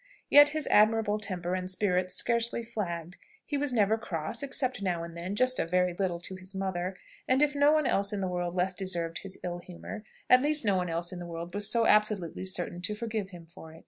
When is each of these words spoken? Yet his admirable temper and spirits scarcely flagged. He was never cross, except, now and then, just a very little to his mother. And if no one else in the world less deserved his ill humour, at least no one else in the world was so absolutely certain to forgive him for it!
Yet 0.31 0.49
his 0.49 0.65
admirable 0.71 1.19
temper 1.19 1.53
and 1.53 1.69
spirits 1.69 2.15
scarcely 2.15 2.63
flagged. 2.63 3.17
He 3.45 3.55
was 3.55 3.71
never 3.71 3.99
cross, 3.99 4.41
except, 4.41 4.81
now 4.81 5.03
and 5.03 5.15
then, 5.15 5.35
just 5.35 5.59
a 5.59 5.65
very 5.67 5.93
little 5.93 6.19
to 6.21 6.35
his 6.37 6.55
mother. 6.55 6.97
And 7.27 7.43
if 7.43 7.53
no 7.53 7.71
one 7.71 7.85
else 7.85 8.11
in 8.11 8.19
the 8.19 8.27
world 8.27 8.55
less 8.55 8.73
deserved 8.73 9.19
his 9.19 9.37
ill 9.43 9.59
humour, 9.59 10.03
at 10.27 10.41
least 10.41 10.65
no 10.65 10.75
one 10.75 10.89
else 10.89 11.11
in 11.13 11.19
the 11.19 11.27
world 11.27 11.53
was 11.53 11.69
so 11.69 11.85
absolutely 11.85 12.45
certain 12.45 12.81
to 12.81 12.95
forgive 12.95 13.29
him 13.29 13.45
for 13.45 13.73
it! 13.73 13.79